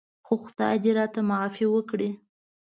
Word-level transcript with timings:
خو 0.25 0.33
خدای 0.45 0.75
دې 0.83 0.91
راته 0.99 1.19
معافي 1.29 1.65
وکړي. 1.69 2.09